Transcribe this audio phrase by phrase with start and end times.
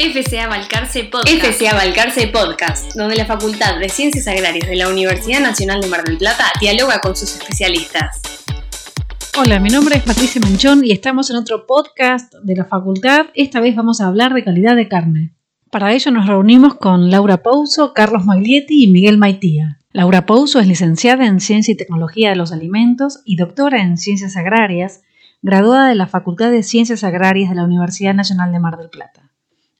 [0.00, 1.28] FCA Balcarce Podcast.
[1.28, 6.04] FCA Balcarce Podcast, donde la Facultad de Ciencias Agrarias de la Universidad Nacional de Mar
[6.04, 8.22] del Plata dialoga con sus especialistas.
[9.38, 13.26] Hola, mi nombre es Patricia Menchón y estamos en otro podcast de la facultad.
[13.34, 15.34] Esta vez vamos a hablar de calidad de carne.
[15.70, 19.80] Para ello nos reunimos con Laura Pouso, Carlos Maglietti y Miguel Maitía.
[19.92, 24.38] Laura Pouso es licenciada en Ciencia y Tecnología de los Alimentos y doctora en Ciencias
[24.38, 25.02] Agrarias,
[25.42, 29.29] graduada de la Facultad de Ciencias Agrarias de la Universidad Nacional de Mar del Plata.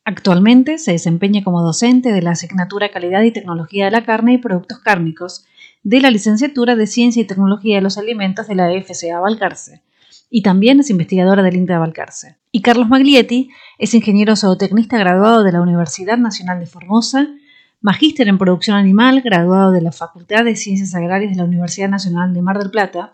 [0.04, 4.38] Actualmente se desempeña como docente de la asignatura Calidad y Tecnología de la Carne y
[4.38, 5.44] Productos Cárnicos
[5.82, 9.82] de la licenciatura de Ciencia y Tecnología de los Alimentos de la FCA Balcarce
[10.30, 12.36] y también es investigadora del INTA de Balcarce.
[12.52, 17.28] Y Carlos Maglietti es ingeniero zootecnista graduado de la Universidad Nacional de Formosa,
[17.80, 22.32] magíster en producción animal graduado de la Facultad de Ciencias Agrarias de la Universidad Nacional
[22.32, 23.12] de Mar del Plata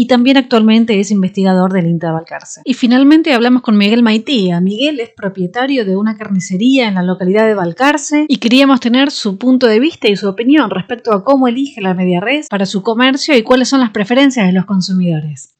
[0.00, 2.62] y también actualmente es investigador del INTA Balcarce.
[2.64, 4.58] Y finalmente hablamos con Miguel Maitía.
[4.58, 9.36] Miguel es propietario de una carnicería en la localidad de Balcarce y queríamos tener su
[9.36, 12.82] punto de vista y su opinión respecto a cómo elige la media red para su
[12.82, 15.54] comercio y cuáles son las preferencias de los consumidores.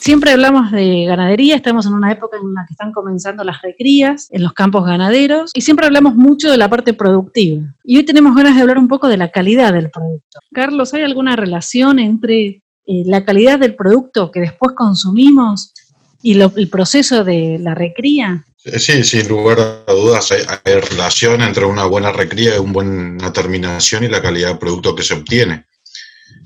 [0.00, 4.28] Siempre hablamos de ganadería, estamos en una época en la que están comenzando las recrías
[4.30, 7.74] en los campos ganaderos y siempre hablamos mucho de la parte productiva.
[7.84, 10.40] Y hoy tenemos ganas de hablar un poco de la calidad del producto.
[10.54, 12.62] Carlos, ¿hay alguna relación entre eh,
[13.04, 15.74] la calidad del producto que después consumimos
[16.22, 18.46] y el proceso de la recría?
[18.56, 23.32] Sí, sin lugar a dudas hay, hay, relación entre una buena recría y una buena
[23.34, 25.66] terminación y la calidad del producto que se obtiene.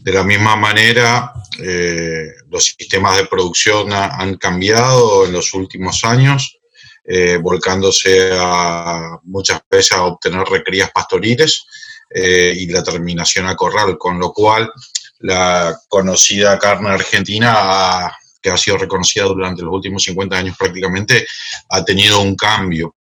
[0.02, 6.58] De la misma manera, eh, los sistemas de producción han cambiado en los últimos años,
[7.05, 11.64] eh, volcándose a muchas veces a obtener recrías pastoriles
[12.10, 14.72] eh, y la terminación a corral, con lo cual
[15.19, 21.27] la conocida carne argentina, que ha sido reconocida durante los últimos 50 años prácticamente,
[21.70, 22.97] ha tenido un cambio.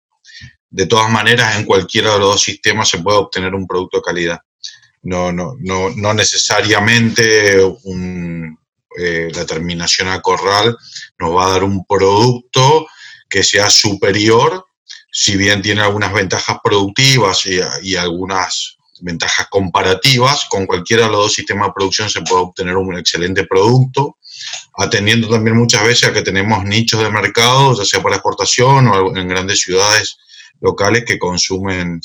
[0.68, 4.02] De todas maneras, en cualquiera de los dos sistemas se puede obtener un producto de
[4.02, 4.40] calidad
[5.02, 7.58] no, no, no, no necesariamente
[8.98, 10.76] eh, la terminación a corral
[11.18, 12.86] nos va a dar un producto
[13.28, 14.66] que sea superior,
[15.12, 21.34] si bien tiene algunas ventajas productivas y, algunas ventajas comparativas, con cualquiera de los dos
[21.34, 24.18] sistemas de producción se puede obtener un excelente producto,
[24.76, 29.16] atendiendo también muchas veces a que tenemos nichos de mercado, ya sea para exportación o
[29.16, 30.18] en grandes ciudades
[30.60, 32.00] locales que consumen,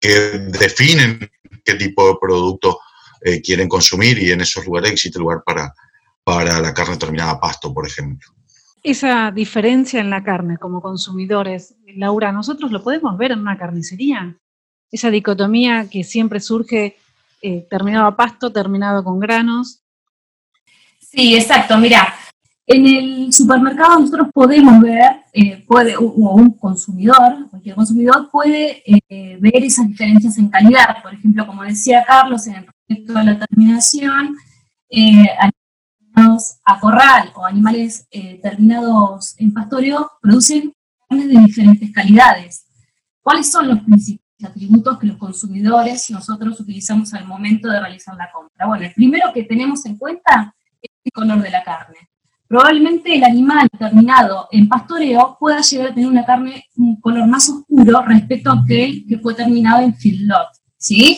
[0.00, 1.30] que definen
[1.64, 2.80] qué tipo de producto
[3.22, 5.74] eh, quieren consumir y en esos lugares existe lugar para,
[6.24, 8.28] para la carne terminada a pasto, por ejemplo.
[8.82, 14.38] Esa diferencia en la carne como consumidores, Laura, ¿nosotros lo podemos ver en una carnicería?
[14.90, 16.96] Esa dicotomía que siempre surge
[17.42, 19.82] eh, terminado a pasto, terminado con granos.
[20.98, 21.76] Sí, exacto.
[21.76, 22.14] Mira,
[22.72, 29.36] en el supermercado nosotros podemos ver, eh, puede, o un consumidor, cualquier consumidor puede eh,
[29.40, 31.02] ver esas diferencias en calidad.
[31.02, 34.36] Por ejemplo, como decía Carlos, en el respecto a la terminación,
[34.88, 35.26] eh,
[36.14, 38.06] animales a corral o animales
[38.40, 40.72] terminados en pastoreo producen
[41.08, 42.66] carnes de diferentes calidades.
[43.20, 48.30] ¿Cuáles son los principales atributos que los consumidores nosotros utilizamos al momento de realizar la
[48.30, 48.66] compra?
[48.66, 52.09] Bueno, el primero que tenemos en cuenta es el color de la carne
[52.50, 57.48] probablemente el animal terminado en pastoreo pueda llegar a tener una carne, un color más
[57.48, 61.16] oscuro respecto a aquel que fue terminado en feedlot, ¿sí?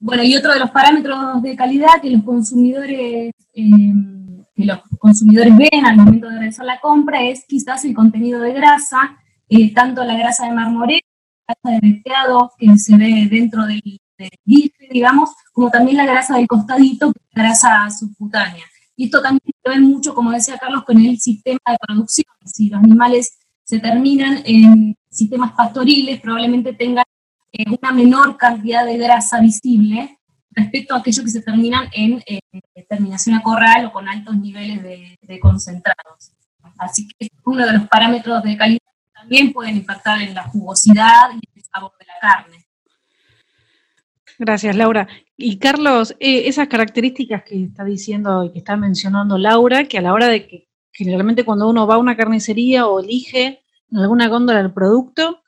[0.00, 5.56] Bueno, y otro de los parámetros de calidad que los consumidores, em, que los consumidores
[5.56, 9.16] ven al momento de realizar la compra es quizás el contenido de grasa,
[9.48, 11.06] eh, tanto la grasa de marmorero,
[11.46, 14.00] la grasa de veteado que se ve dentro del,
[14.90, 18.64] digamos, como también la grasa del costadito, la grasa subcutánea.
[18.96, 22.26] Y esto también se ve mucho, como decía Carlos, con el sistema de producción.
[22.44, 27.04] Si los animales se terminan en sistemas pastoriles, probablemente tengan
[27.52, 30.18] eh, una menor cantidad de grasa visible
[30.50, 32.22] respecto a aquellos que se terminan en
[32.88, 36.32] terminación a corral o con altos niveles de, concentrados.
[36.78, 38.80] Así que uno de los parámetros de calidad
[39.14, 42.61] también pueden impactar en la jugosidad y el sabor de la carne.
[44.38, 45.08] Gracias, Laura.
[45.36, 50.02] Y Carlos, eh, esas características que está diciendo y que está mencionando Laura, que a
[50.02, 54.28] la hora de que generalmente cuando uno va a una carnicería o elige en alguna
[54.28, 55.42] góndola el producto,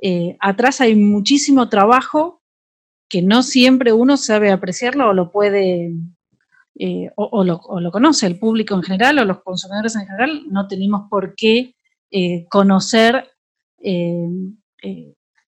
[0.00, 2.42] eh, atrás hay muchísimo trabajo
[3.08, 5.92] que no siempre uno sabe apreciarlo o lo puede,
[6.78, 11.08] eh, o, lo, conoce el público en general o los consumidores en general, no tenemos
[11.08, 11.74] por qué
[12.48, 13.28] conocer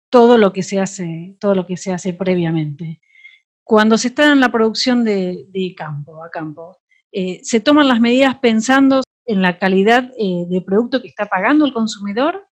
[0.10, 3.02] todo lo que se hace, todo lo que se hace previamente.
[3.63, 6.78] Cuando se está en la producción de, campo a campo,
[7.12, 11.66] eh, se toman las medidas pensando en la calidad eh, de producto que está pagando
[11.66, 12.48] el consumidor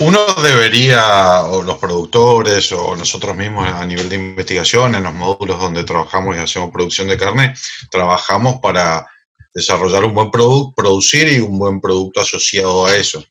[0.00, 5.58] Uno debería, o los productores, o nosotros mismos a nivel de investigación, en los módulos
[5.58, 7.54] donde trabajamos y hacemos producción de carne,
[7.90, 9.06] trabajamos para
[9.54, 13.24] desarrollar un buen producto, producir y un buen producto asociado a eso.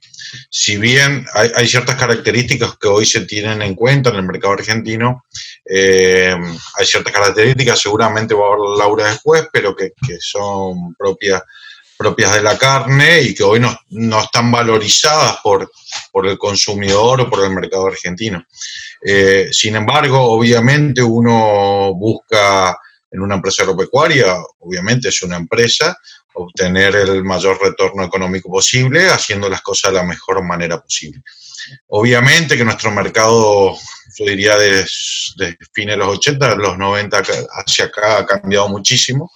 [0.49, 5.25] Si bien hay, ciertas características que hoy se tienen en cuenta en el mercado argentino,
[5.65, 6.33] eh,
[6.75, 11.41] hay ciertas características, seguramente va a hablar Laura después, pero que, que son propias
[12.01, 15.71] propias de la carne y que hoy no, no están valorizadas por,
[16.11, 18.43] por, el consumidor o por el mercado argentino.
[19.05, 22.75] Eh, sin embargo, obviamente uno busca
[23.11, 25.97] en una empresa agropecuaria, obviamente es una empresa,
[26.33, 31.21] obtener el mayor retorno económico posible, haciendo las cosas de la mejor manera posible.
[31.87, 33.77] Obviamente que nuestro mercado,
[34.17, 34.85] yo diría de,
[35.37, 37.21] de fines de los 80, los 90
[37.51, 39.31] hacia acá ha cambiado muchísimo.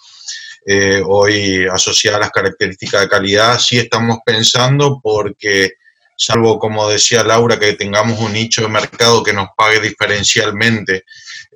[0.65, 5.73] Eh, hoy asociada a las características de calidad, sí estamos pensando porque,
[6.17, 11.03] salvo como decía Laura, que tengamos un nicho de mercado que nos pague diferencialmente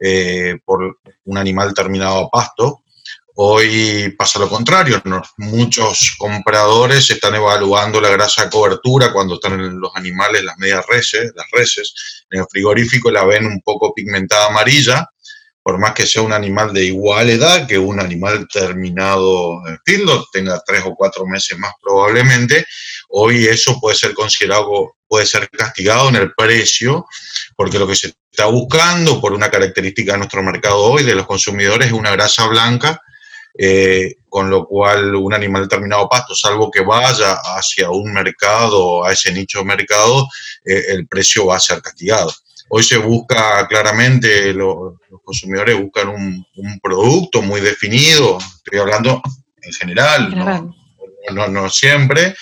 [0.01, 2.83] eh, por un animal terminado a pasto,
[3.41, 5.01] Hoy pasa lo contrario,
[5.37, 10.85] muchos compradores están evaluando la grasa de cobertura cuando están en los animales, las medias
[10.89, 15.07] reses, las reses, en el frigorífico la ven un poco pigmentada amarilla,
[15.69, 19.77] por más que sea un animal de igual edad que un animal terminado en
[20.33, 22.65] tenga tres o cuatro meses más probablemente,
[23.09, 27.05] hoy eso puede ser considerado, puede ser castigado en el precio,
[27.55, 31.27] porque lo que se está buscando por una característica de nuestro mercado hoy, de los
[31.27, 32.99] consumidores, es una grasa blanca,
[33.55, 39.13] eh, con lo cual un animal terminado pasto, salvo que vaya hacia un mercado, a
[39.13, 40.27] ese nicho de mercado,
[40.65, 42.33] eh, el precio va a ser castigado.
[42.69, 46.45] Hoy se busca claramente, los consumidores buscan un,
[46.81, 49.21] producto muy definido, estoy hablando
[49.61, 50.73] en general,
[51.31, 52.35] no, siempre.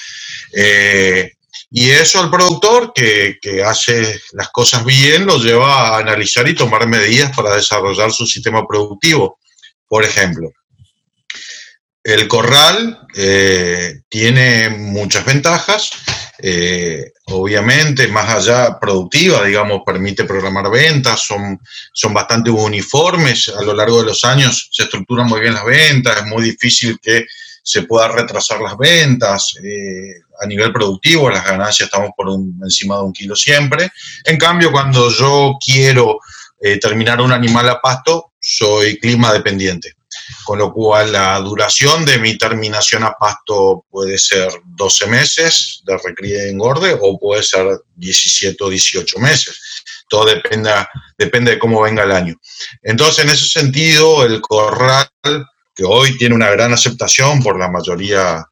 [0.53, 1.31] Eh,
[1.69, 6.56] y eso el productor que, que, hace las cosas bien lo lleva a analizar y
[6.56, 9.39] tomar medidas para desarrollar su sistema productivo.
[9.88, 10.50] Por ejemplo,
[12.07, 15.89] el corral eh, tiene muchas ventajas,
[16.39, 21.59] eh, obviamente, más allá productiva, digamos, permite programar ventas, son,
[21.91, 26.18] son bastante uniformes, a lo largo de los años se estructuran muy bien las ventas,
[26.18, 27.25] es muy difícil que
[27.62, 32.29] se pueda retrasar las ventas, eh, a nivel productivo las ganancias estamos por
[32.63, 33.91] encima de un kilo siempre,
[34.24, 36.19] en cambio cuando yo quiero
[36.81, 39.96] terminar un animal a pasto, soy clima dependiente
[40.44, 45.97] con lo cual la duración de mi terminación a pasto puede ser 12 meses de
[45.97, 49.83] recría y engorde o puede ser 17 o 18 meses.
[50.09, 50.71] Todo depende,
[51.18, 52.35] depende de cómo venga el año.
[52.81, 55.09] Entonces, en ese sentido, el corral,
[55.75, 58.45] que hoy tiene una gran aceptación por la mayoría,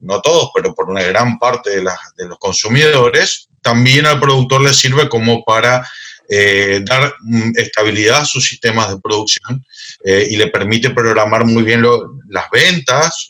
[0.00, 1.82] no todos, pero por una gran parte de,
[2.16, 5.86] de los consumidores, también al productor le sirve como para
[6.28, 9.64] eh, dar mm, estabilidad a sus sistemas de producción
[10.04, 11.82] eh, y le permite programar muy bien
[12.28, 13.28] las ventas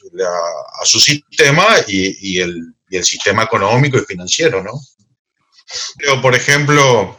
[0.80, 4.72] a su sistema y, el, y, el, sistema económico y financiero, ¿no?
[5.98, 7.16] Pero, por ejemplo,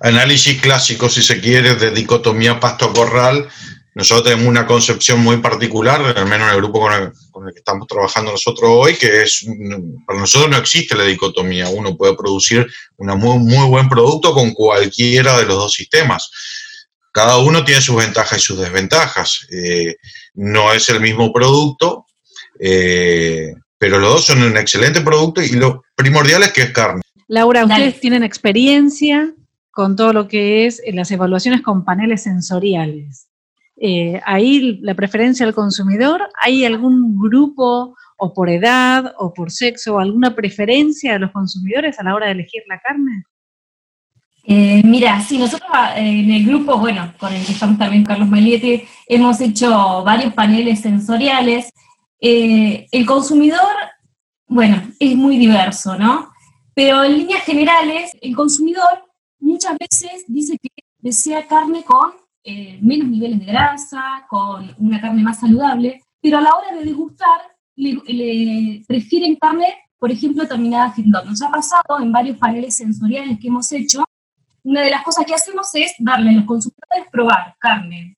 [0.00, 3.48] análisis clásico, si se quiere, de dicotomía pasto-corral,
[3.94, 7.12] nosotros tenemos una concepción muy particular, al menos en el grupo con el,
[7.52, 9.44] que estamos trabajando nosotros hoy, que es,
[10.06, 14.52] para nosotros no existe la dicotomía, uno puede producir un muy, muy buen producto con
[14.52, 16.30] cualquiera de los dos sistemas.
[17.12, 19.46] Cada uno tiene sus ventajas y sus desventajas.
[19.50, 19.96] Eh,
[20.34, 22.06] no es el mismo producto,
[22.58, 27.02] eh, pero los dos son un excelente producto y lo primordial es que es carne.
[27.28, 29.34] Laura, ustedes tienen experiencia
[29.70, 33.28] con todo lo que es las evaluaciones con paneles sensoriales.
[33.76, 39.96] Eh, ahí la preferencia del consumidor, ¿hay algún grupo o por edad o por sexo
[39.96, 43.24] o alguna preferencia de los consumidores a la hora de elegir la carne?
[44.44, 48.28] Eh, mira, sí, nosotros ah, en el grupo, bueno, con el que estamos también Carlos
[48.28, 51.70] Maglietti, hemos hecho varios paneles sensoriales.
[52.20, 53.72] Eh, el consumidor,
[54.46, 56.32] bueno, es muy diverso, ¿no?
[56.74, 59.04] Pero en líneas generales, el consumidor
[59.38, 65.22] muchas veces dice que desea carne con eh, menos niveles de grasa, con una carne
[65.22, 67.40] más saludable, pero a la hora de degustar
[67.76, 69.66] le, prefieren carne,
[69.98, 71.24] por ejemplo, terminada feedlot.
[71.24, 74.04] Nos ha pasado en varios paneles sensoriales que hemos hecho,
[74.64, 78.16] una de las cosas que hacemos es darle a los consumidores probar carne,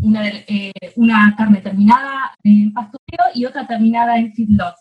[0.00, 4.74] una, eh, una carne terminada en pastoreo y otra terminada en feedlot,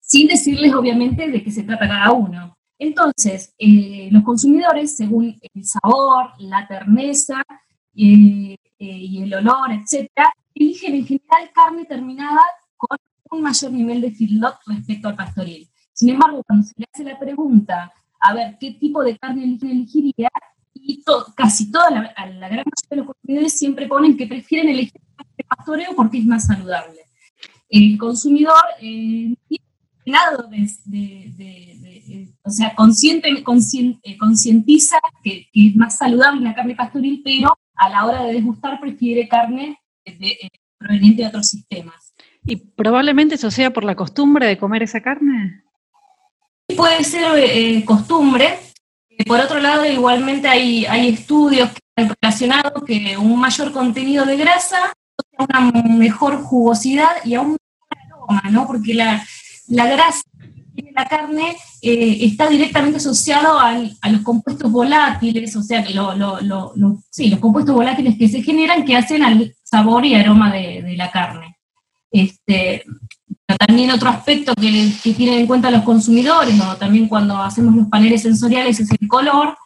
[0.00, 2.56] sin decirles obviamente de qué se trata cada uno.
[2.78, 7.40] Entonces, eh, los consumidores, según el sabor, la terneza,
[7.94, 12.40] eh, y el olor, etcétera, eligen en general carne terminada
[12.76, 12.98] con
[13.30, 15.68] un mayor nivel de feedlot respecto al pastoril.
[15.92, 20.30] Sin embargo, cuando se le hace la pregunta a ver qué tipo de carne elegiría
[20.74, 21.02] y
[21.36, 25.00] casi toda la, la, gran mayoría de los consumidores siempre ponen que prefieren elegir
[25.36, 27.00] el pastoreo porque es más saludable.
[27.68, 29.34] El consumidor eh,
[30.04, 37.22] lado de, de, o sea, consciente, eh, concientiza que, es más saludable la carne pastoril,
[37.24, 40.48] pero a la hora de degustar prefiere carne eh,
[40.78, 42.14] proveniente de otros sistemas.
[42.44, 45.62] ¿Y probablemente eso sea por la costumbre de comer esa carne?
[46.76, 48.58] Puede ser eh, costumbre.
[49.26, 54.36] Por otro lado, igualmente hay, hay estudios que han relacionado que un mayor contenido de
[54.36, 54.92] grasa
[55.38, 58.66] una mejor jugosidad y aún mejor aroma, ¿no?
[58.66, 59.24] Porque la,
[59.68, 60.22] la grasa
[60.94, 68.16] la carne eh, está directamente asociado a los compuestos volátiles, o sea, los compuestos volátiles
[68.18, 71.56] que se generan que hacen al sabor y aroma de, la carne.
[72.10, 72.84] Este,
[73.58, 78.22] también otro aspecto que, tienen en cuenta los consumidores, o también cuando hacemos los paneles
[78.22, 79.56] sensoriales, es el color,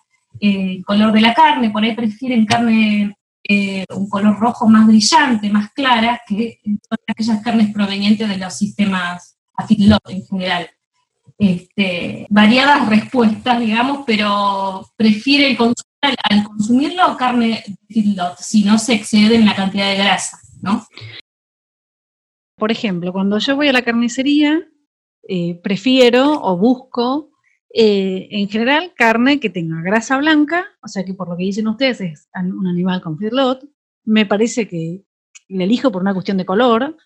[0.40, 3.16] eh, el color de la carne, por ahí prefieren carne
[3.48, 8.54] eh, un color rojo más brillante, más clara, que son aquellas carnes provenientes de los
[8.54, 10.68] sistemas a feedlot en general.
[11.38, 18.94] Este, variadas respuestas, digamos, pero prefiere consumir, al consumirlo carne de feedlot, si no se
[18.94, 20.86] excede en la cantidad de grasa, ¿no?
[22.56, 24.66] Por ejemplo, cuando yo voy a la carnicería,
[25.28, 27.32] eh, prefiero o busco
[27.74, 31.68] eh, en general carne que tenga grasa blanca, o sea que por lo que dicen
[31.68, 33.62] ustedes es un animal con feedlot,
[34.04, 35.02] me parece que
[35.48, 36.96] le elijo por una cuestión de color,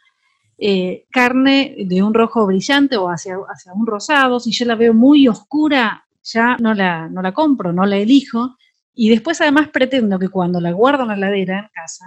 [0.63, 4.93] eh, carne de un rojo brillante o hacia, hacia un rosado, si yo la veo
[4.93, 8.57] muy oscura, ya no la, no la compro, no la elijo.
[8.93, 12.05] Y después además pretendo que cuando la guardo en la heladera en casa,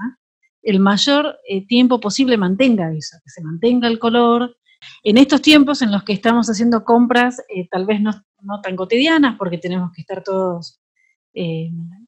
[0.62, 4.56] el mayor eh, tiempo posible mantenga eso, que se mantenga el color.
[5.02, 8.76] En estos tiempos en los que estamos haciendo compras, eh, tal vez no, no, tan
[8.76, 10.80] cotidianas, porque tenemos que estar todos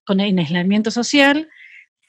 [0.06, 1.50] con el aislamiento social,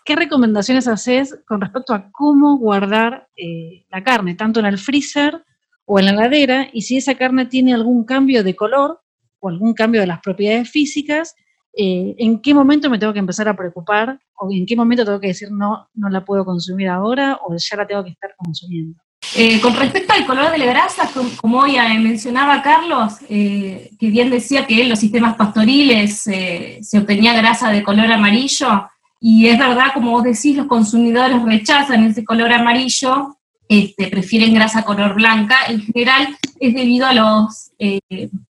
[0.06, 5.44] ¿Qué recomendaciones haces con respecto a cómo guardar eh, la carne, tanto en el freezer
[5.84, 6.68] o en la heladera?
[6.72, 9.00] Y si esa carne tiene algún cambio de color
[9.40, 11.34] o algún cambio de las propiedades físicas,
[11.76, 14.20] eh, ¿en qué momento me tengo que empezar a preocupar?
[14.36, 17.76] ¿O en qué momento tengo que decir no, no la puedo consumir ahora o ya
[17.76, 19.02] la tengo que estar consumiendo?
[19.34, 21.10] Eh, con respecto al color de la grasa,
[21.40, 27.72] como ya mencionaba Carlos, que bien decía que en los sistemas pastoriles se obtenía grasa
[27.72, 28.88] de color amarillo,
[29.20, 33.37] y es verdad, como vos decís, los consumidores rechazan ese color amarillo,
[33.68, 35.56] este, prefieren grasa color blanca.
[35.68, 38.00] En general es debido a los eh,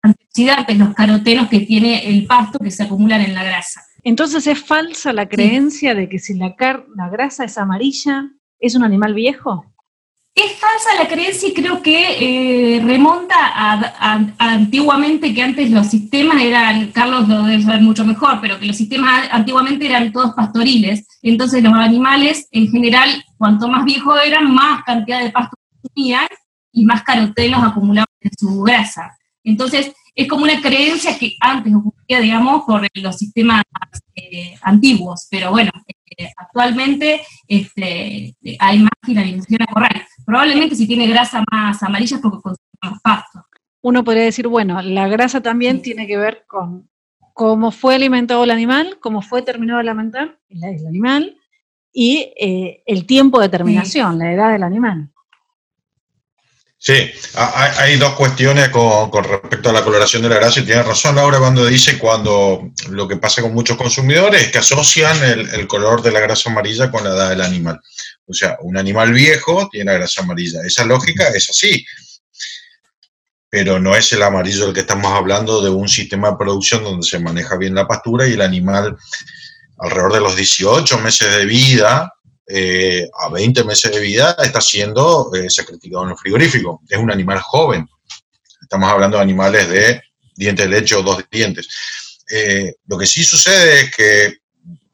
[0.02, 3.82] antioxidantes, los carotenos que tiene el pasto que se acumulan en la grasa.
[4.02, 6.54] Entonces es falsa la creencia de que si la,
[6.96, 9.66] la grasa es amarilla, es un animal viejo.
[10.42, 16.40] Es falsa la creencia y creo que eh, remonta a, antiguamente que antes los sistemas
[16.40, 21.06] eran, Carlos lo debe saber mucho mejor, pero que los sistemas antiguamente eran todos pastoriles.
[21.20, 25.56] Entonces los animales en general, cuanto más viejos eran, más cantidad de pasto
[25.94, 26.26] tenían
[26.72, 29.14] y más carotenos acumulaban en su grasa.
[29.50, 33.62] Entonces es como una creencia que antes ocurría, digamos, por los sistemas
[34.14, 35.70] eh, antiguos, pero bueno,
[36.16, 40.06] eh, actualmente este, hay más finalización a correr.
[40.24, 43.46] Probablemente si tiene grasa más amarilla es porque consume más pasto.
[43.82, 46.88] Uno podría decir, bueno, la grasa también tiene que ver con
[47.32, 51.36] cómo fue alimentado el animal, cómo fue terminado de alimentar el, animal
[51.92, 55.10] y eh, el tiempo de terminación, la edad del animal.
[56.82, 61.14] Sí, hay, dos cuestiones con, respecto a la coloración de la grasa y tiene razón
[61.14, 66.00] Laura cuando dice cuando lo que pasa con muchos consumidores es que asocian el, color
[66.00, 67.78] de la grasa amarilla con la edad del animal.
[68.24, 70.62] O sea, un animal viejo tiene grasa amarilla.
[70.64, 71.84] Esa lógica es así,
[73.50, 77.06] pero no es el amarillo del que estamos hablando de un sistema de producción donde
[77.06, 78.96] se maneja bien la pastura y el animal
[79.76, 82.10] alrededor de los 18 meses de vida
[82.52, 86.82] eh, a 20 meses de vida está siendo eh, sacrificado en el frigorífico.
[86.88, 87.88] Es un animal joven.
[88.60, 90.02] Estamos hablando de animales de
[90.34, 91.68] diente de leche o dos dientes.
[92.28, 94.38] Eh, lo que sí sucede es que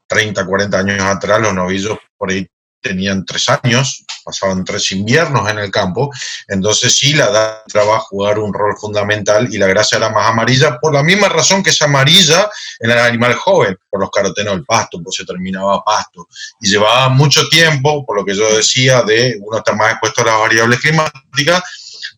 [0.05, 2.47] 30, 40 años atrás los novillos por ahí
[2.81, 6.11] tenían tres años, pasaban tres inviernos en el campo,
[6.47, 10.29] entonces sí la edad va a jugar un rol fundamental y la grasa era más
[10.29, 14.55] amarilla por la misma razón que es amarilla en el animal joven, por los carotenos
[14.55, 16.27] del pasto, pues se terminaba pasto
[16.61, 20.25] y llevaba mucho tiempo, por lo que yo decía, de uno está más expuesto a
[20.25, 21.63] las variables climáticas,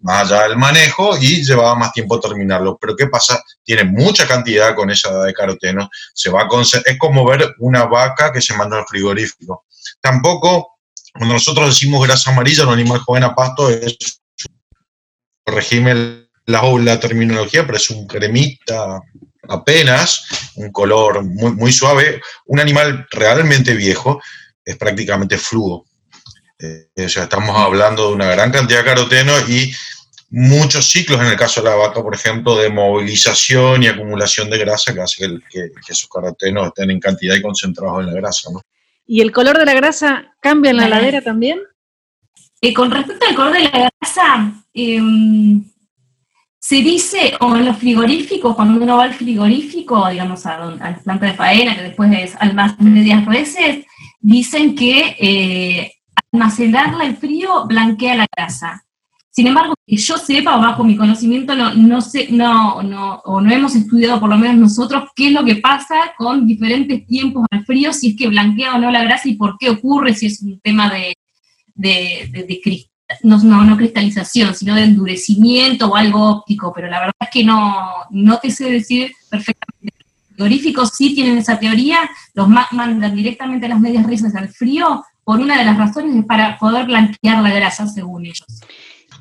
[0.02, 2.78] más allá del manejo y llevaba más tiempo terminarlo.
[2.80, 3.42] Pero ¿qué pasa?
[3.64, 5.90] Tiene mucha cantidad con esa edad de caroteno.
[6.14, 9.66] Se va a es como ver una vaca que se manda al frigorífico.
[10.02, 10.80] Tampoco,
[11.14, 14.22] cuando nosotros decimos grasa amarilla, un animal joven a pasto es,
[15.46, 19.02] corregime la, la terminología, pero es un cremita
[19.50, 20.26] apenas,
[20.56, 22.22] un color muy, suave.
[22.46, 24.22] Un animal realmente viejo
[24.64, 25.86] es prácticamente fluo.
[26.60, 29.74] Eh, o sea, estamos hablando de una gran cantidad de caroteno y
[30.30, 34.60] muchos ciclos, en el caso de la vaca, por ejemplo, de movilización y acumulación de
[34.60, 38.50] grasa que hace que, esos carotenos estén en cantidad y concentrados en la grasa.
[38.52, 38.62] ¿no?
[39.12, 41.58] ¿Y el color de la grasa cambia en la ladera también?
[42.62, 45.64] Eh, con respecto al color de la grasa, em,
[46.60, 51.00] se dice, o en los frigoríficos, cuando uno va al frigorífico, digamos, a, a la
[51.00, 53.86] planta de faena, que después es almacén de 10 veces,
[54.20, 55.92] dicen que eh,
[56.32, 58.86] almacenarla en frío blanquea la grasa.
[59.40, 63.40] Sin embargo, que yo sepa, o bajo mi conocimiento, no, no sé, no, no, o
[63.40, 67.46] no hemos estudiado por lo menos nosotros qué es lo que pasa con diferentes tiempos
[67.50, 70.26] al frío, si es que blanquea o no la grasa y por qué ocurre, si
[70.26, 71.16] es un tema de,
[71.74, 72.60] de,
[73.24, 77.78] no, no, cristalización, sino de endurecimiento o algo óptico, pero la verdad es que no,
[78.10, 79.96] no te sé decir perfectamente.
[80.02, 82.00] Los frigoríficos sí tienen esa teoría,
[82.34, 86.60] los mandan directamente las medias risas al frío, por una de las razones es para
[86.60, 88.46] poder blanquear la grasa, según ellos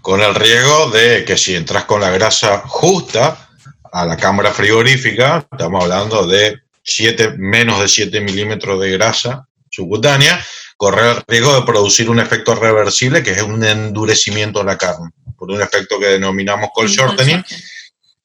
[0.08, 3.46] con el riesgo de que si entras con la grasa justa
[3.92, 10.42] a la cámara frigorífica, estamos hablando de 7, menos de 7 milímetros de grasa subcutánea,
[10.78, 15.10] correr el riesgo de producir un efecto reversible que es un endurecimiento de la carne,
[15.36, 17.44] por un efecto que denominamos cold shortening.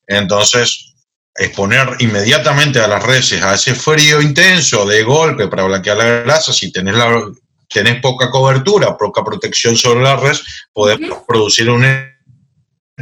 [0.08, 0.94] Entonces,
[1.36, 6.54] exponer inmediatamente a las reses a ese frío intenso de golpe para blanquear la grasa,
[6.54, 7.30] si tenés la,
[7.74, 10.36] tenés poca cobertura, poca protección sobre la red,
[10.72, 11.86] podemos producir un,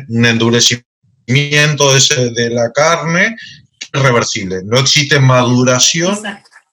[0.07, 0.85] endurecimiento
[1.27, 3.35] de, la carne
[3.93, 4.61] irreversible.
[4.63, 6.17] No existe maduración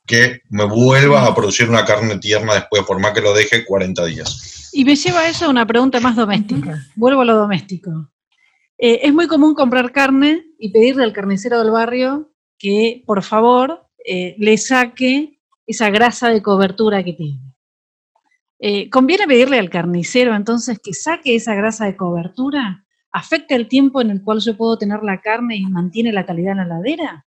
[0.06, 4.04] que me vuelva a producir una carne tierna después, por más que lo deje 40
[4.06, 4.70] días.
[4.72, 6.82] Y me lleva a eso a una pregunta más doméstica.
[6.94, 8.10] Vuelvo a lo doméstico.
[8.78, 13.86] Eh, es muy común comprar carne y pedirle al carnicero del barrio que, por favor,
[14.04, 17.47] eh, le saque esa grasa de cobertura que tiene.
[18.60, 22.84] Eh, ¿Conviene pedirle al carnicero entonces que saque esa grasa de cobertura?
[23.12, 26.52] ¿Afecta el tiempo en el cual yo puedo tener la carne y mantiene la calidad
[26.52, 27.24] en la ladera?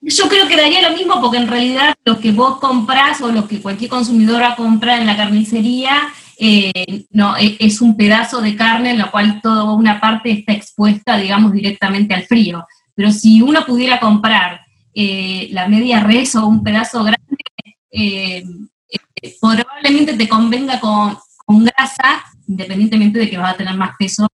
[0.00, 3.48] Yo creo que daría lo mismo porque en realidad lo que vos compras o lo
[3.48, 8.90] que cualquier consumidora compra en la carnicería eh, no, e, es un pedazo de carne
[8.90, 12.66] en la cual toda una parte está expuesta, digamos, directamente al frío.
[12.94, 14.60] Pero si uno pudiera comprar
[14.92, 17.24] eh, la media res o un pedazo grande,
[19.40, 24.26] probablemente te convenga con, grasa, independientemente de que vas a tener más peso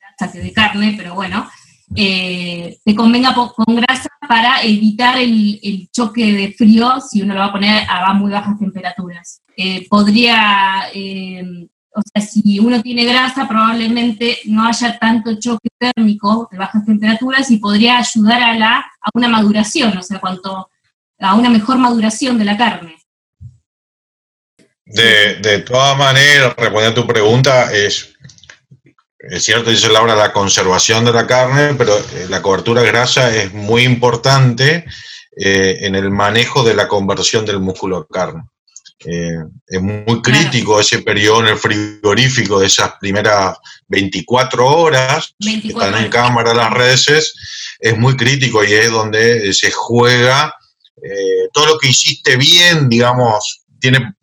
[0.00, 1.48] grasa que de carne, pero bueno,
[1.94, 7.46] eh, te convenga con grasa para evitar el, choque de frío si uno lo va
[7.46, 9.42] a poner a muy bajas temperaturas.
[9.56, 11.42] Eh, podría, eh,
[11.94, 17.50] o sea, si uno tiene grasa, probablemente no haya tanto choque térmico de bajas temperaturas
[17.50, 20.20] y podría ayudar a, la, a una maduración, o sea,
[21.20, 22.97] a una mejor maduración de la carne.
[24.90, 28.14] De, de todas maneras, respondiendo a tu pregunta, es,
[29.18, 33.52] es cierto, dice Laura, la conservación de la carne, pero eh, la cobertura grasa es
[33.52, 34.86] muy importante
[35.36, 38.44] eh, en el manejo de la conversión del músculo a carne.
[39.04, 45.68] Eh, es muy crítico ese periodo en el frigorífico de esas primeras 24 horas que
[45.68, 47.34] están en cámara las redes,
[47.78, 50.52] es muy crítico y es donde se juega
[51.52, 54.14] todo lo que hiciste bien, digamos, tiene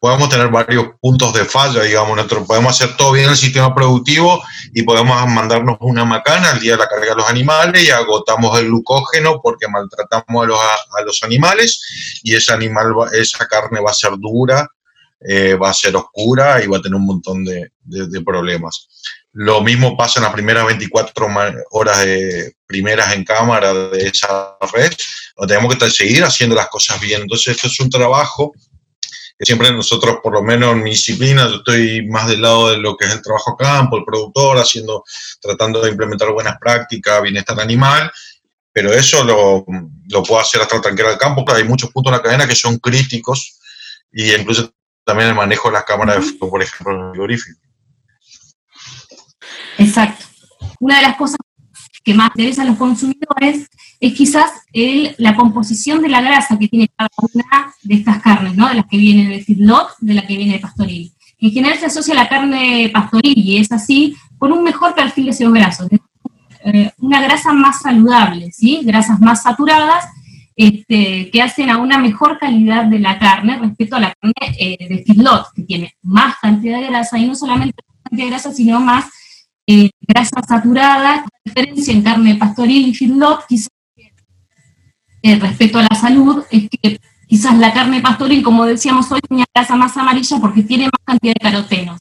[0.00, 4.42] podemos tener varios puntos de falla, digamos, nosotros podemos hacer todo bien el sistema productivo
[4.72, 8.58] y podemos mandarnos una macana al día de la carga de los animales y agotamos
[8.58, 13.90] el glucógeno porque maltratamos a los, a los animales y ese animal, esa carne va
[13.90, 14.66] a ser dura,
[15.20, 18.88] eh, va a ser oscura y va a tener un montón de, de, problemas.
[19.32, 21.26] Lo mismo pasa en las primeras 24
[21.72, 24.92] horas de primeras en cámara de esa red,
[25.46, 27.22] tenemos que seguir haciendo las cosas bien.
[27.22, 28.52] Entonces, esto es un trabajo
[29.44, 32.96] siempre nosotros, por lo menos en mi disciplina, yo estoy más del lado de lo
[32.96, 35.04] que es el trabajo a campo, el productor, haciendo,
[35.40, 38.10] tratando de implementar buenas prácticas, bienestar animal,
[38.72, 39.64] pero eso lo,
[40.08, 42.48] lo puedo hacer hasta el tranquera del campo, pero hay muchos puntos en la cadena
[42.48, 43.58] que son críticos
[44.12, 44.72] y incluso
[45.04, 47.60] también el manejo de las cámaras de por ejemplo, en el frigorífico.
[49.78, 50.24] Exacto.
[50.80, 51.38] Una de las cosas
[52.04, 53.68] que más interesa a los consumidores
[54.00, 58.54] es quizás el, la composición de la grasa que tiene cada una de estas carnes,
[58.54, 58.68] ¿no?
[58.68, 61.12] De las que vienen de feedlot, de la que viene de pastoril.
[61.40, 65.30] En general se asocia la carne pastoril, y es así, con un mejor perfil de
[65.30, 65.88] ácidos grasos,
[66.64, 68.80] eh, una grasa más saludable, ¿sí?
[68.84, 70.04] Grasas más saturadas,
[70.54, 74.88] este, que hacen a una mejor calidad de la carne respecto a la carne eh,
[74.88, 78.52] de feedlot, que tiene más cantidad de grasa, y no solamente más cantidad de grasa,
[78.52, 79.06] sino más
[79.66, 83.68] eh, grasa saturada, diferencia en carne pastoril y feedlot quizás
[85.22, 89.44] eh, respecto a la salud es que quizás la carne pastoril, como decíamos hoy, tiene
[89.54, 92.00] grasa más amarilla porque tiene más cantidad de carotenos.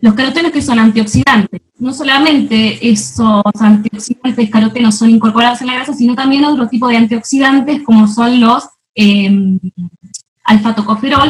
[0.00, 5.92] Los carotenos que son antioxidantes, no solamente esos antioxidantes carotenos son incorporados en la grasa,
[5.92, 9.58] sino también otro tipo de antioxidantes como son los eh,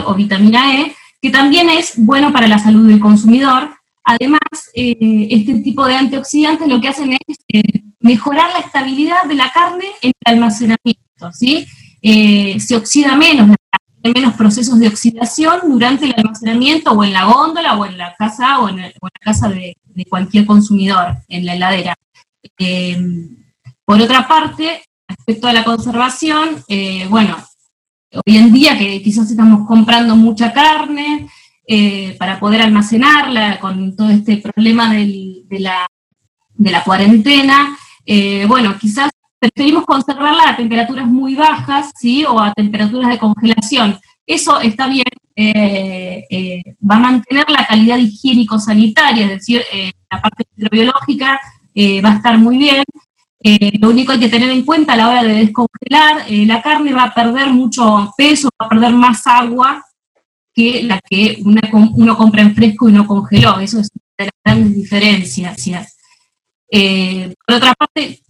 [0.06, 3.70] o vitamina E, que también es bueno para la salud del consumidor.
[4.04, 4.40] Además,
[4.74, 9.50] eh, este tipo de antioxidantes lo que hacen es eh, mejorar la estabilidad de la
[9.52, 11.02] carne en el almacenamiento,
[11.32, 11.66] ¿sí?
[12.02, 13.56] Eh, se oxida menos,
[14.02, 18.14] hay menos procesos de oxidación durante el almacenamiento o en la góndola o en la
[18.16, 19.76] casa o en, la casa de,
[20.08, 21.94] cualquier consumidor, en la heladera.
[23.84, 26.64] por otra parte, respecto a la conservación,
[27.10, 27.36] bueno,
[28.12, 31.28] hoy en día que quizás estamos comprando mucha carne
[31.66, 35.86] eh, para poder almacenarla con todo este problema de, la,
[36.54, 42.24] de, la, cuarentena, eh, bueno, quizás preferimos conservarla a temperaturas muy bajas, ¿sí?
[42.24, 43.98] O a temperaturas de congelación.
[44.26, 49.62] Eso está bien, eh, va a mantener la calidad higiénico-sanitaria, es decir,
[50.08, 51.40] la parte microbiológica
[52.04, 52.84] va a estar muy bien,
[53.42, 56.44] eh, lo único que hay que tener en cuenta a la hora de descongelar, eh,
[56.44, 59.82] la carne va a perder mucho peso, va a perder más agua
[60.52, 63.58] que la que uno compra en fresco y no congeló.
[63.60, 65.96] Eso es una de las grandes diferencias.
[66.70, 68.20] Eh, por otra parte,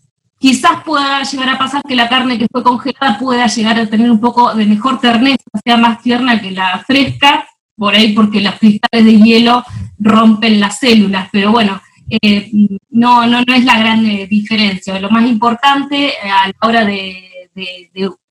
[0.41, 4.11] quizás pueda llegar a pasar que la carne que fue congelada pueda llegar a tener
[4.11, 8.55] un poco de mejor terneza, sea más tierna que la fresca, por ahí porque los
[8.55, 9.63] cristales de hielo
[9.99, 12.51] rompen las células, pero bueno, eh,
[12.89, 14.99] no, no, no es la gran eh, diferencia.
[14.99, 17.27] Lo más importante eh, a la hora de,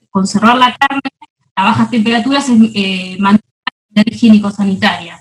[0.10, 1.02] conservar la carne
[1.56, 3.44] a bajas temperaturas es mantener
[3.94, 5.20] la higiénico-sanitaria.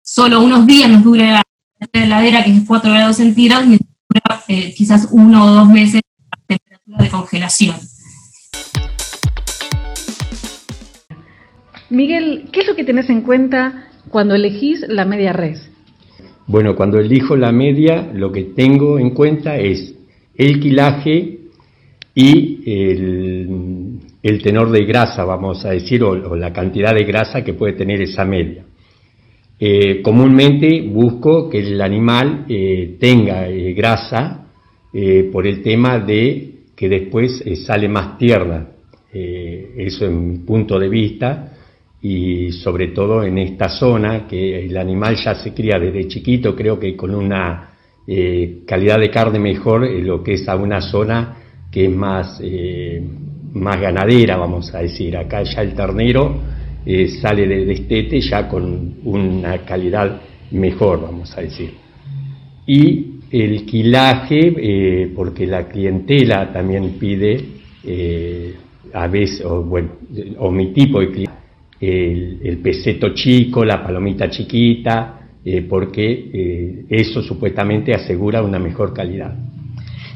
[0.00, 1.42] solo unos días nos dura
[1.80, 3.78] la heladera, que es 4 grados centígrados, y
[4.14, 4.42] dura
[4.76, 6.00] quizás uno o dos meses
[6.30, 7.76] a temperatura de congelación.
[11.90, 15.70] Miguel, ¿qué es lo que tenés en cuenta cuando elegís la media res?
[16.46, 19.94] Bueno, cuando elijo la media, lo que tengo en cuenta es
[20.34, 21.40] el quilaje
[22.14, 27.72] y el, tenor de grasa, vamos a decir, o, la cantidad de grasa que puede
[27.72, 28.64] tener esa media.
[29.66, 34.42] Eh, comúnmente busco que el animal eh, tenga eh, grasa
[35.32, 38.68] por el tema de que después sale más tierna.
[39.10, 41.52] eso es mi punto de vista
[42.00, 46.78] y sobre todo en esta zona que el animal ya se cría desde chiquito, creo
[46.78, 47.70] que con una
[48.64, 51.38] calidad de carne mejor lo que es a una zona
[51.72, 52.40] que es más,
[53.52, 55.16] más ganadera, vamos a decir.
[55.16, 56.38] Acá ya el ternero
[56.86, 60.20] eh, sale de destete ya con una calidad
[60.50, 61.72] mejor, vamos a decir.
[62.66, 67.44] Y el quilaje, porque la clientela también pide,
[68.92, 71.44] a veces, o, mi tipo de cliente,
[71.80, 79.36] el, peseto chico, la palomita chiquita, eh, porque eh, eso supuestamente asegura una mejor calidad.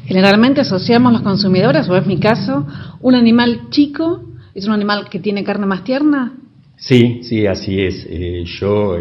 [0.05, 2.65] Generalmente asociamos los consumidores, o es mi caso,
[3.01, 4.23] un animal chico
[4.55, 6.33] es un animal que tiene carne más tierna.
[6.79, 8.07] Sí, sí, así es.
[8.09, 8.97] Eh, yo,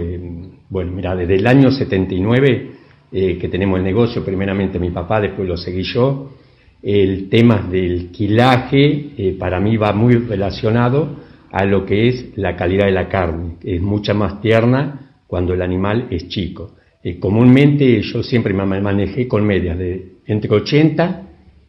[0.68, 2.72] bueno, mira, desde el año 79
[3.10, 6.34] que tenemos el negocio, primeramente mi papá, después lo seguí yo,
[6.82, 11.16] el tema del quilaje para mí va muy relacionado
[11.50, 13.56] a lo que es la calidad de la carne.
[13.62, 16.76] Es mucha más tierna cuando el animal es chico.
[17.02, 21.22] Eh, comúnmente yo siempre me manejé con medias de entre 80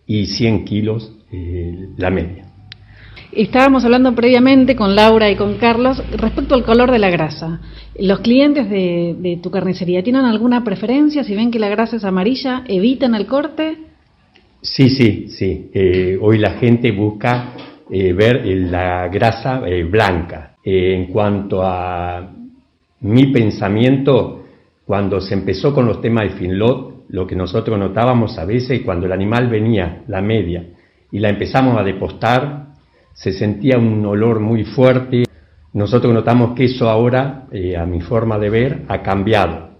[0.07, 2.48] y 100 kilos eh, la media.
[3.31, 7.61] Estábamos hablando previamente con Laura y con Carlos respecto al color de la grasa.
[7.99, 11.23] ¿Los clientes de, tu carnicería tienen alguna preferencia?
[11.23, 13.77] Si ven que la grasa es amarilla, ¿evitan el corte?
[14.61, 15.69] Sí, sí, sí.
[15.73, 17.53] Eh, hoy la gente busca
[17.91, 20.55] eh, ver la grasa eh, blanca.
[20.63, 22.31] En cuanto a
[23.01, 24.43] mi pensamiento,
[24.85, 29.05] cuando se empezó con los temas de Finlot, lo que nosotros notábamos a veces cuando
[29.05, 30.65] el animal venía, la media,
[31.11, 32.68] y la empezamos a depostar,
[33.19, 35.25] se sentía un olor muy fuerte.
[35.73, 39.71] Nosotros notamos que eso ahora, a mi forma de ver, ha cambiado.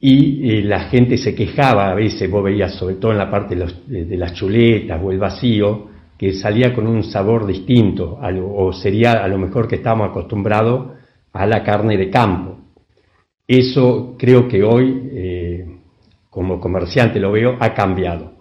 [0.00, 4.04] Y la gente se quejaba a veces, vos veías sobre todo en la parte de,
[4.04, 5.86] de las chuletas o el vacío,
[6.18, 10.98] que salía con un sabor distinto, o sería a lo mejor que estábamos acostumbrados
[11.32, 12.58] a la carne de campo.
[13.46, 15.78] Eso creo que hoy, eh,
[16.30, 18.32] como comerciante lo veo, ha cambiado.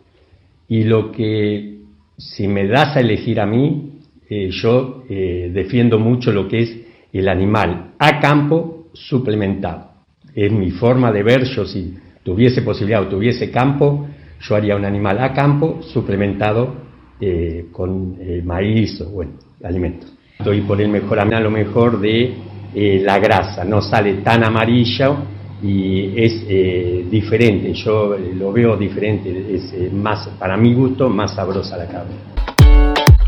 [0.68, 1.77] Y lo que,
[2.18, 4.00] si me das a elegir a mí,
[4.30, 6.78] eh, yo eh, defiendo mucho lo que es
[7.14, 9.92] el animal a campo suplementado.
[10.34, 14.08] Es mi forma de ver, yo si tuviese posibilidad o tuviese campo,
[14.42, 16.76] yo haría un animal a campo suplementado
[17.20, 20.14] eh, con maíz o bueno, alimentos.
[20.38, 22.36] Estoy por el mejoramiento a lo mejor de
[22.76, 25.18] la grasa, no sale tan amarilla
[25.62, 31.88] y es diferente, yo lo veo diferente, es más, para mi gusto, más sabrosa la
[31.88, 32.16] carne.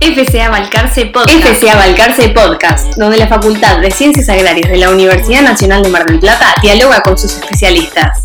[0.02, 1.44] FCA Balcarce Podcast.
[1.44, 6.06] FCA Balcarce Podcast, donde la Facultad de Ciencias Agrarias de la Universidad Nacional de Mar
[6.06, 8.24] del Plata dialoga con sus especialistas.